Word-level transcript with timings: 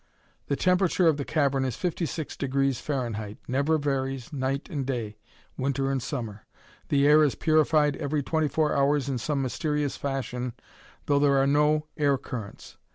The 0.47 0.55
temperature 0.55 1.05
of 1.07 1.17
the 1.17 1.23
cavern 1.23 1.63
is 1.63 1.75
56 1.75 2.35
degrees 2.35 2.81
Fahrenheit, 2.81 3.37
never 3.47 3.77
varies, 3.77 4.31
day 4.31 4.59
and 4.67 4.89
night, 4.89 5.15
winter 5.59 5.91
and 5.91 6.01
summer. 6.01 6.47
The 6.89 7.05
air 7.05 7.21
is 7.23 7.35
purified 7.35 7.95
every 7.97 8.23
twenty 8.23 8.47
four 8.47 8.75
hours 8.75 9.07
in 9.09 9.19
some 9.19 9.43
mysterious 9.43 9.97
fashion, 9.97 10.53
though 11.05 11.19
there 11.19 11.37
are 11.37 11.45
no 11.45 11.85
air 11.97 12.17
currents. 12.17 12.77